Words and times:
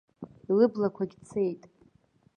Лыблақәагь 0.57 1.15
цеит. 1.27 1.61